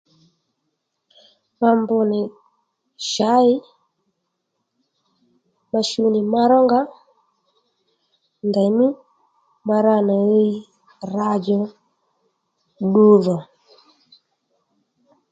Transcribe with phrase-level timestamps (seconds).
[1.59, 2.21] Ma mbr nì
[3.09, 3.49] shǎy
[5.71, 6.79] ma shu nì ma rónga
[8.47, 8.87] ndèymí
[9.67, 10.51] ma ra nì ɦiy
[11.13, 11.61] ra djò
[12.85, 13.37] ddu dhò